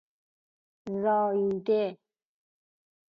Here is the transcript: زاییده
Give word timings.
زاییده 1.01 1.83